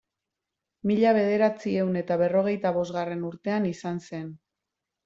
Mila 0.91 1.11
bederatziehun 1.17 2.01
eta 2.03 2.19
berrogeita 2.25 2.75
bosgarren 2.81 3.25
urtean 3.31 3.73
izan 3.77 4.07
zen. 4.11 4.27